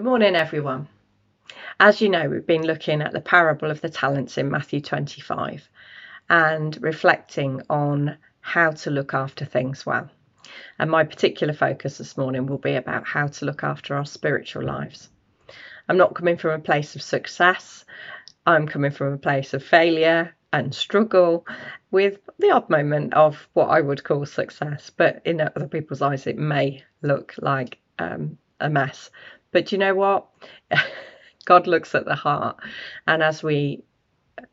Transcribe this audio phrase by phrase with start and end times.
[0.00, 0.88] Good morning, everyone.
[1.78, 5.68] As you know, we've been looking at the parable of the talents in Matthew 25
[6.30, 10.08] and reflecting on how to look after things well.
[10.78, 14.64] And my particular focus this morning will be about how to look after our spiritual
[14.64, 15.10] lives.
[15.86, 17.84] I'm not coming from a place of success,
[18.46, 21.46] I'm coming from a place of failure and struggle
[21.90, 26.26] with the odd moment of what I would call success, but in other people's eyes,
[26.26, 29.10] it may look like um, a mess.
[29.52, 30.26] But you know what?
[31.44, 32.58] God looks at the heart.
[33.06, 33.82] And as we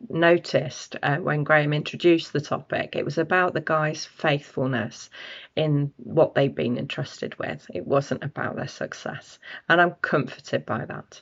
[0.09, 5.09] noticed uh, when Graham introduced the topic, it was about the guy's faithfulness
[5.55, 7.65] in what they've been entrusted with.
[7.73, 9.39] It wasn't about their success.
[9.69, 11.21] And I'm comforted by that.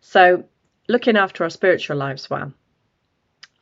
[0.00, 0.44] So,
[0.88, 2.52] looking after our spiritual lives well,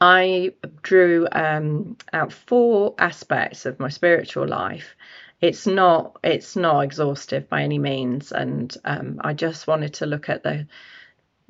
[0.00, 4.94] I drew um, out four aspects of my spiritual life.
[5.40, 10.28] It's not it's not exhaustive by any means, and um, I just wanted to look
[10.28, 10.66] at the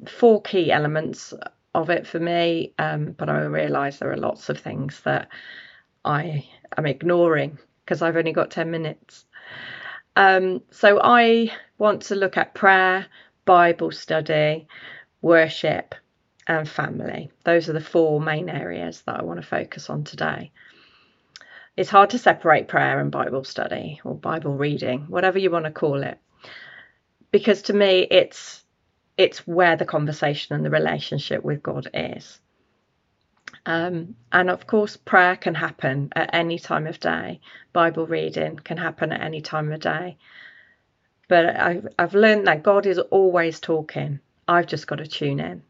[0.08, 1.32] four key elements
[1.74, 2.72] of it for me.
[2.78, 5.28] Um, but I realise there are lots of things that
[6.04, 9.24] I am ignoring because I've only got ten minutes.
[10.16, 13.06] Um, so I want to look at prayer,
[13.44, 14.66] Bible study,
[15.20, 15.94] worship,
[16.48, 17.30] and family.
[17.44, 20.50] Those are the four main areas that I want to focus on today.
[21.76, 25.70] It's hard to separate prayer and Bible study or Bible reading, whatever you want to
[25.70, 26.18] call it,
[27.30, 28.64] because to me it's
[29.18, 32.40] it's where the conversation and the relationship with God is.
[33.64, 37.40] Um, and of course, prayer can happen at any time of day.
[37.72, 40.18] Bible reading can happen at any time of day.
[41.28, 44.20] But I've, I've learned that God is always talking.
[44.46, 45.62] I've just got to tune in.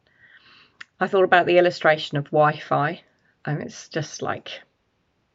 [1.01, 3.01] I thought about the illustration of Wi-Fi.
[3.45, 4.61] and it's just like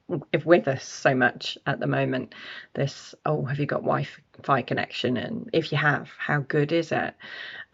[0.08, 2.34] with us so much at the moment.
[2.74, 5.18] This oh, have you got Wi-Fi connection?
[5.18, 7.14] And if you have, how good is it?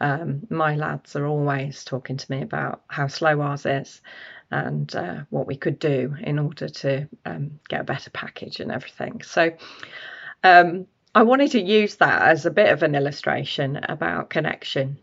[0.00, 4.00] Um, my lads are always talking to me about how slow ours is
[4.50, 8.72] and uh, what we could do in order to um, get a better package and
[8.72, 9.22] everything.
[9.22, 9.52] So.
[10.44, 14.98] Um, I wanted to use that as a bit of an illustration about connection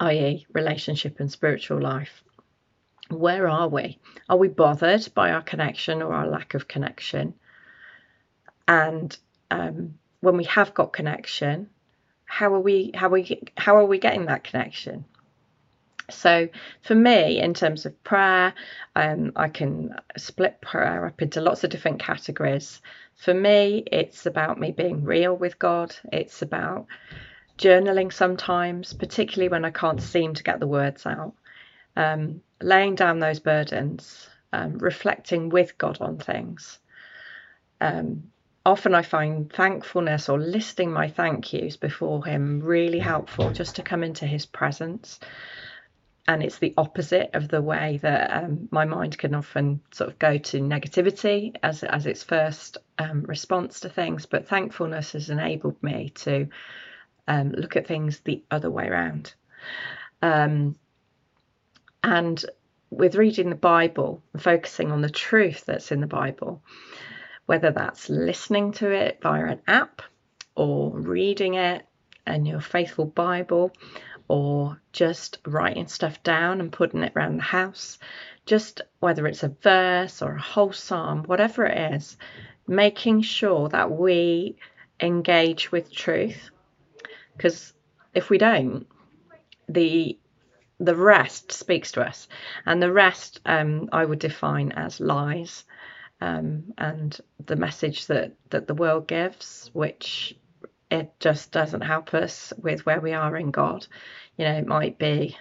[0.00, 2.22] i.e., relationship and spiritual life.
[3.10, 3.98] Where are we?
[4.28, 7.34] Are we bothered by our connection or our lack of connection?
[8.66, 9.16] And
[9.50, 11.70] um, when we have got connection,
[12.26, 12.90] how are we?
[12.94, 13.42] How are we?
[13.56, 15.06] How are we getting that connection?
[16.10, 16.48] So,
[16.82, 18.54] for me, in terms of prayer,
[18.96, 22.80] um, I can split prayer up into lots of different categories.
[23.16, 25.94] For me, it's about me being real with God.
[26.12, 26.86] It's about
[27.58, 31.34] journaling sometimes, particularly when I can't seem to get the words out,
[31.98, 36.78] um, laying down those burdens, um, reflecting with God on things.
[37.80, 38.30] Um,
[38.64, 43.82] often I find thankfulness or listing my thank yous before Him really helpful just to
[43.82, 45.18] come into His presence.
[46.28, 50.18] And it's the opposite of the way that um, my mind can often sort of
[50.18, 54.26] go to negativity as, as its first um, response to things.
[54.26, 56.48] But thankfulness has enabled me to
[57.26, 59.34] um, look at things the other way around.
[60.22, 60.76] Um,
[62.02, 62.44] and
[62.90, 66.62] with reading the Bible and focusing on the truth that's in the Bible,
[67.46, 70.02] whether that's listening to it via an app
[70.54, 71.86] or reading it
[72.26, 73.72] in your faithful Bible
[74.28, 77.98] or just writing stuff down and putting it around the house,
[78.44, 82.16] just whether it's a verse or a whole psalm, whatever it is,
[82.66, 84.56] making sure that we
[85.00, 86.50] engage with truth.
[87.36, 87.72] Because
[88.14, 88.86] if we don't,
[89.68, 90.18] the
[90.80, 92.28] the rest speaks to us,
[92.66, 95.64] and the rest um, I would define as lies,
[96.20, 100.36] um, and the message that that the world gives, which
[100.90, 103.86] it just doesn't help us with where we are in God.
[104.36, 105.36] You know, it might be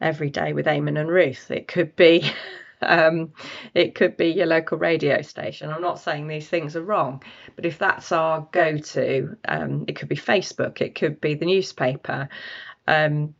[0.00, 1.50] every day with Eamon and Ruth.
[1.50, 2.30] It could be
[2.82, 3.32] um,
[3.74, 5.70] it could be your local radio station.
[5.70, 7.22] I'm not saying these things are wrong,
[7.56, 11.46] but if that's our go to, um, it could be Facebook, it could be the
[11.46, 12.28] newspaper.
[12.88, 13.34] Um,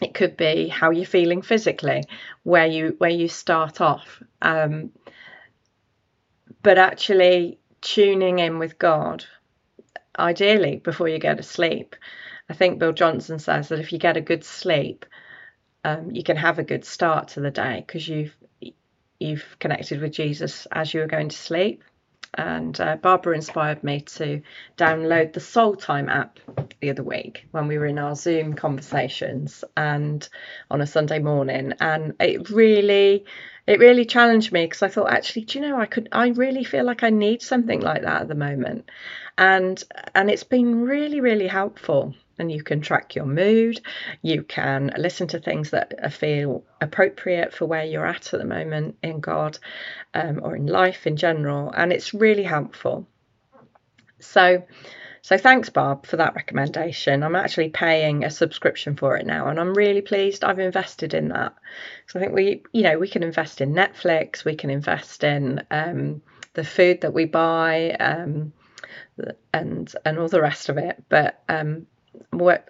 [0.00, 2.04] it could be how you're feeling physically,
[2.42, 4.22] where you where you start off.
[4.40, 4.92] Um,
[6.62, 9.24] but actually tuning in with God,
[10.18, 11.96] ideally before you go to sleep.
[12.48, 15.04] I think Bill Johnson says that if you get a good sleep,
[15.84, 18.36] um, you can have a good start to the day because you've
[19.20, 21.82] you've connected with Jesus as you were going to sleep.
[22.34, 24.42] And uh, Barbara inspired me to
[24.76, 26.38] download the Soul Time app
[26.80, 30.28] the other week when we were in our Zoom conversations and
[30.70, 31.74] on a Sunday morning.
[31.80, 33.24] And it really,
[33.66, 36.64] it really challenged me because I thought, actually, do you know, I could, I really
[36.64, 38.90] feel like I need something like that at the moment.
[39.36, 39.82] And
[40.14, 42.14] and it's been really, really helpful.
[42.38, 43.80] And you can track your mood.
[44.22, 48.96] You can listen to things that feel appropriate for where you're at at the moment
[49.02, 49.58] in God
[50.14, 53.06] um, or in life in general, and it's really helpful.
[54.20, 54.64] So,
[55.22, 57.22] so thanks, Barb, for that recommendation.
[57.22, 61.28] I'm actually paying a subscription for it now, and I'm really pleased I've invested in
[61.28, 61.54] that.
[62.06, 65.64] So I think we, you know, we can invest in Netflix, we can invest in
[65.70, 66.22] um,
[66.54, 68.52] the food that we buy, um,
[69.52, 71.02] and and all the rest of it.
[71.08, 71.86] But um,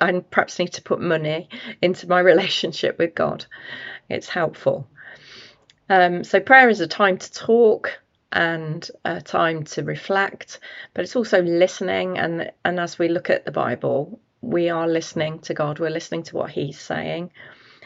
[0.00, 1.48] I perhaps need to put money
[1.80, 3.46] into my relationship with God.
[4.08, 4.88] It's helpful.
[5.88, 7.98] Um, so prayer is a time to talk
[8.30, 10.60] and a time to reflect,
[10.92, 12.18] but it's also listening.
[12.18, 15.78] And and as we look at the Bible, we are listening to God.
[15.78, 17.30] We're listening to what He's saying.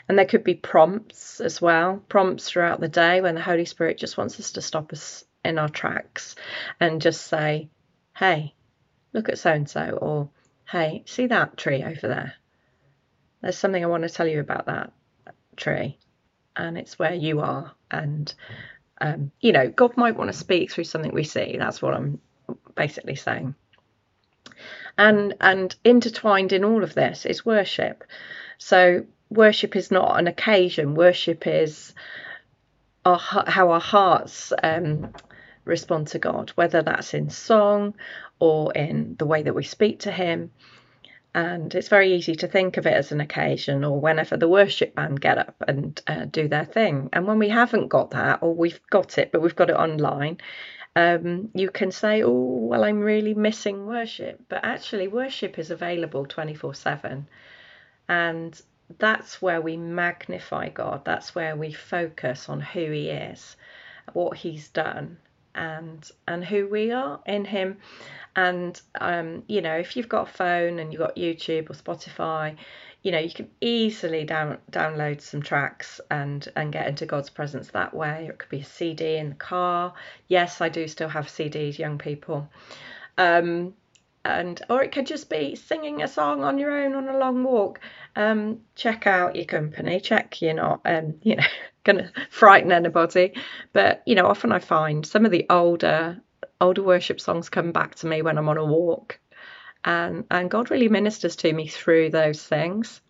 [0.09, 3.99] And there could be prompts as well, prompts throughout the day when the Holy Spirit
[3.99, 6.35] just wants us to stop us in our tracks
[6.81, 7.69] and just say,
[8.17, 8.55] hey,
[9.13, 10.29] look at so and so, or
[10.71, 12.35] hey, see that tree over there?
[13.41, 14.93] There's something I want to tell you about that
[15.57, 15.99] tree,
[16.57, 17.73] and it's where you are.
[17.91, 18.33] And,
[19.01, 21.57] um, you know, God might want to speak through something we see.
[21.59, 22.21] That's what I'm
[22.75, 23.55] basically saying.
[24.97, 28.05] And, and intertwined in all of this is worship.
[28.59, 31.95] So, worship is not an occasion, worship is
[33.05, 35.13] our, how our hearts um,
[35.65, 37.95] respond to God, whether that's in song
[38.39, 40.51] or in the way that we speak to Him.
[41.35, 44.95] And it's very easy to think of it as an occasion or whenever the worship
[44.95, 47.09] band get up and uh, do their thing.
[47.13, 50.39] And when we haven't got that, or we've got it, but we've got it online,
[50.95, 54.43] um, you can say, oh, well, I'm really missing worship.
[54.49, 57.27] But actually, worship is available 24 7.
[58.09, 58.61] And
[58.99, 61.05] that's where we magnify God.
[61.05, 63.57] That's where we focus on who He is,
[64.13, 65.17] what He's done,
[65.55, 67.79] and and who we are in him.
[68.35, 72.57] And um, you know if you've got a phone and you've got youtube or spotify
[73.03, 77.69] you know you can easily down, download some tracks and and get into god's presence
[77.73, 78.29] that way.
[78.31, 79.93] It could be a cd in the car.
[80.29, 82.49] Yes i do still have cds young people.
[83.19, 83.75] Um,
[84.25, 87.43] and or it could just be singing a song on your own on a long
[87.43, 87.81] walk.
[88.15, 89.99] Um, check out your company.
[90.01, 91.45] Check you're not um, you know
[91.85, 93.35] going to frighten anybody.
[93.73, 96.21] But you know, often I find some of the older
[96.61, 99.19] older worship songs come back to me when I'm on a walk,
[99.85, 103.01] and and God really ministers to me through those things.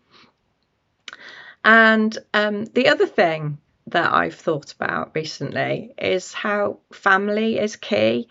[1.65, 3.59] And um, the other thing
[3.89, 8.29] that I've thought about recently is how family is key,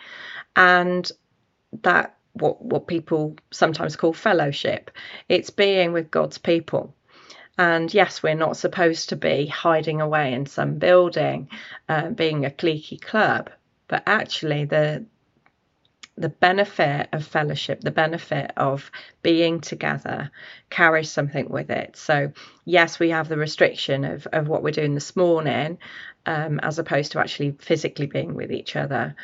[0.56, 1.10] and
[1.84, 4.92] that what what people sometimes call fellowship.
[5.30, 6.96] It's being with God's people.
[7.62, 11.48] And yes, we're not supposed to be hiding away in some building,
[11.88, 13.52] uh, being a cliquey club,
[13.88, 15.06] but actually the
[16.18, 18.90] the benefit of fellowship, the benefit of
[19.22, 20.32] being together
[20.72, 21.96] carries something with it.
[21.96, 22.32] So,
[22.66, 25.78] yes, we have the restriction of, of what we're doing this morning
[26.26, 29.16] um, as opposed to actually physically being with each other.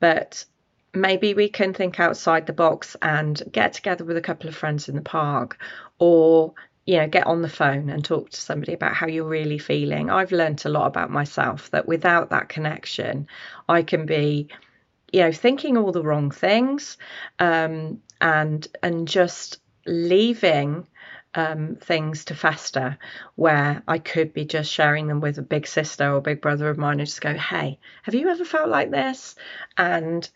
[0.00, 0.44] But
[0.92, 4.88] maybe we can think outside the box and get together with a couple of friends
[4.88, 5.58] in the park
[6.00, 6.52] or
[6.86, 10.08] you know, get on the phone and talk to somebody about how you're really feeling.
[10.08, 13.26] I've learned a lot about myself that without that connection,
[13.68, 14.48] I can be,
[15.12, 16.96] you know, thinking all the wrong things,
[17.40, 20.86] um, and and just leaving
[21.34, 22.96] um, things to fester
[23.34, 26.78] where I could be just sharing them with a big sister or big brother of
[26.78, 29.34] mine and just go, hey, have you ever felt like this?
[29.76, 30.28] And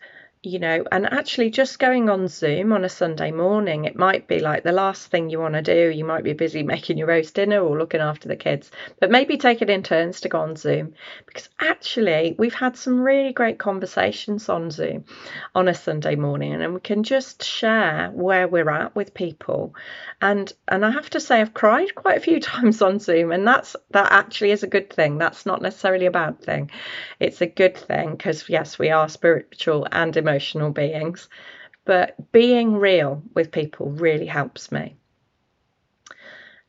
[0.43, 4.39] you know, and actually just going on Zoom on a Sunday morning, it might be
[4.39, 5.91] like the last thing you want to do.
[5.95, 9.37] You might be busy making your roast dinner or looking after the kids, but maybe
[9.37, 10.95] take it in turns to go on Zoom
[11.27, 15.05] because actually we've had some really great conversations on Zoom
[15.53, 19.75] on a Sunday morning and we can just share where we're at with people.
[20.23, 23.47] And and I have to say I've cried quite a few times on Zoom and
[23.47, 25.19] that's that actually is a good thing.
[25.19, 26.71] That's not necessarily a bad thing.
[27.19, 31.29] It's a good thing because yes, we are spiritual and emotional emotional beings,
[31.85, 34.95] but being real with people really helps me.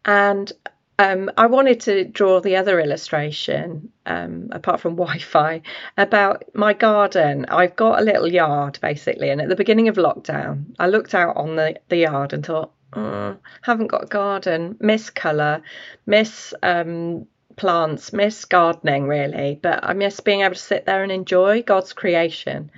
[0.04, 0.50] And
[0.98, 5.62] um, I wanted to draw the other illustration, um, apart from Wi Fi,
[5.96, 7.46] about my garden.
[7.48, 11.36] I've got a little yard basically, and at the beginning of lockdown, I looked out
[11.36, 15.62] on the, the yard and thought, oh, haven't got a garden, miss colour,
[16.06, 17.26] miss um,
[17.56, 21.92] plants, miss gardening really, but I miss being able to sit there and enjoy God's
[21.92, 22.70] creation.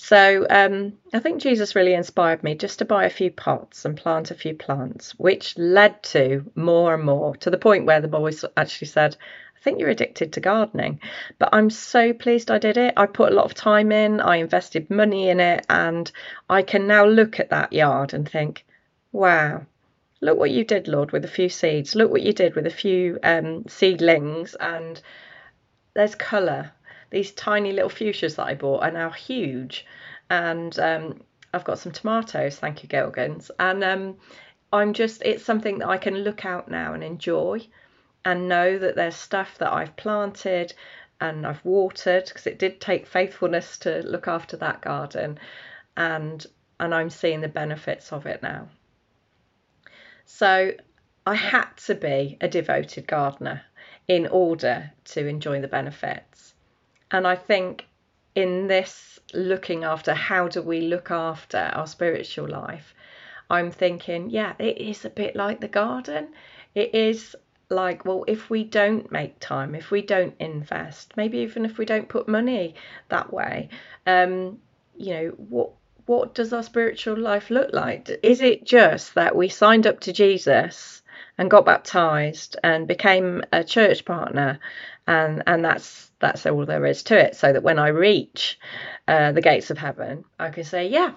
[0.00, 3.96] So um, I think Jesus really inspired me just to buy a few pots and
[3.96, 8.06] plant a few plants, which led to more and more to the point where the
[8.06, 9.16] boys actually said,
[9.56, 11.00] I think you're addicted to gardening.
[11.40, 12.94] But I'm so pleased I did it.
[12.96, 16.10] I put a lot of time in, I invested money in it, and
[16.48, 18.64] I can now look at that yard and think,
[19.10, 19.66] wow,
[20.20, 21.96] look what you did, Lord, with a few seeds.
[21.96, 24.54] Look what you did with a few um, seedlings.
[24.54, 25.02] And
[25.94, 26.70] there's colour.
[27.10, 29.86] These tiny little fuchsias that I bought are now huge.
[30.30, 31.20] And um,
[31.54, 33.50] I've got some tomatoes, thank you, Gilgans.
[33.58, 34.16] And um,
[34.72, 37.66] I'm just, it's something that I can look out now and enjoy
[38.24, 40.74] and know that there's stuff that I've planted
[41.20, 45.38] and I've watered because it did take faithfulness to look after that garden
[45.96, 46.46] and
[46.80, 48.68] and I'm seeing the benefits of it now.
[50.24, 50.72] So
[51.26, 53.62] I had to be a devoted gardener
[54.06, 56.47] in order to enjoy the benefits.
[57.10, 57.86] And I think
[58.34, 62.94] in this looking after how do we look after our spiritual life,
[63.50, 66.28] I'm thinking, yeah, it is a bit like the garden.
[66.74, 67.34] It is
[67.70, 71.84] like, well, if we don't make time, if we don't invest, maybe even if we
[71.84, 72.74] don't put money
[73.08, 73.68] that way,
[74.06, 74.58] um,
[74.96, 75.70] you know, what
[76.06, 78.08] what does our spiritual life look like?
[78.22, 81.02] Is it just that we signed up to Jesus
[81.36, 84.58] and got baptized and became a church partner,
[85.06, 87.36] and and that's that's all there is to it?
[87.36, 88.58] So that when I reach
[89.06, 91.12] uh, the gates of heaven, I can say, yeah,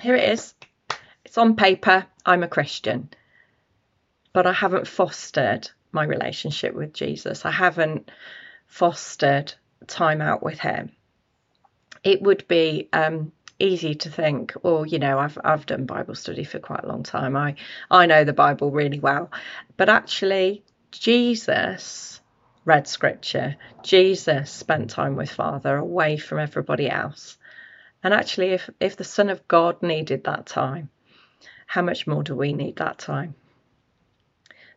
[0.00, 0.54] here it is.
[1.24, 2.06] It's on paper.
[2.24, 3.10] I'm a Christian,
[4.32, 7.44] but I haven't fostered my relationship with Jesus.
[7.44, 8.10] I haven't
[8.66, 9.54] fostered
[9.86, 10.92] time out with Him.
[12.02, 16.44] It would be um, easy to think, well, you know, I've I've done Bible study
[16.44, 17.36] for quite a long time.
[17.36, 17.54] I
[17.90, 19.30] I know the Bible really well,
[19.76, 22.20] but actually, Jesus
[22.64, 23.56] read Scripture.
[23.82, 27.36] Jesus spent time with Father, away from everybody else.
[28.02, 30.90] And actually, if if the Son of God needed that time,
[31.66, 33.34] how much more do we need that time?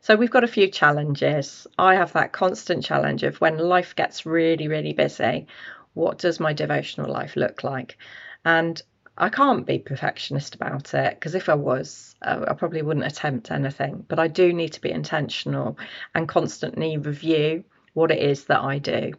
[0.01, 1.67] So we've got a few challenges.
[1.77, 5.48] I have that constant challenge of when life gets really, really busy,
[5.94, 7.98] what does my devotional life look like?
[8.46, 8.82] And
[9.17, 13.50] I can't be perfectionist about it because if I was, uh, I probably wouldn't attempt
[13.50, 14.06] anything.
[14.08, 15.77] But I do need to be intentional
[16.13, 17.63] and constantly review
[17.98, 19.13] what it is that I do.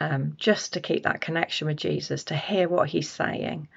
[0.00, 3.68] Um, just to keep that connection with Jesus, to hear what he's saying.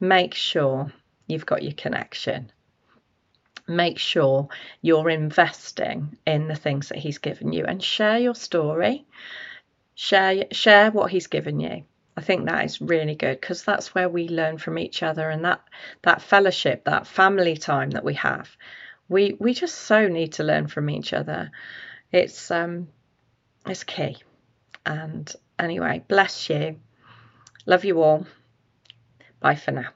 [0.00, 0.92] Make sure
[1.26, 2.50] you've got your connection
[3.66, 4.48] make sure
[4.82, 9.06] you're investing in the things that he's given you and share your story
[9.94, 11.82] share share what he's given you
[12.14, 15.46] i think that is really good because that's where we learn from each other and
[15.46, 15.62] that
[16.02, 18.50] that fellowship that family time that we have
[19.08, 21.50] we we just so need to learn from each other
[22.12, 22.88] it's um
[23.66, 24.16] it's key.
[24.86, 26.80] And anyway bless you.
[27.66, 28.26] Love you all.
[29.40, 29.88] Bye for now